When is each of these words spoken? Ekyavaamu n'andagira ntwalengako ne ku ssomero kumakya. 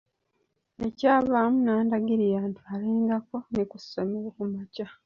Ekyavaamu 0.87 1.57
n'andagira 1.61 2.41
ntwalengako 2.51 3.37
ne 3.53 3.63
ku 3.69 3.77
ssomero 3.83 4.27
kumakya. 4.35 4.87